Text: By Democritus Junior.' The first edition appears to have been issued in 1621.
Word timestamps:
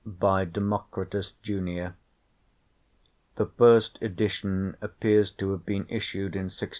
By 0.03 0.45
Democritus 0.45 1.33
Junior.' 1.43 1.95
The 3.35 3.45
first 3.45 3.99
edition 4.01 4.75
appears 4.81 5.29
to 5.33 5.51
have 5.51 5.63
been 5.63 5.85
issued 5.89 6.33
in 6.33 6.45
1621. 6.49 6.69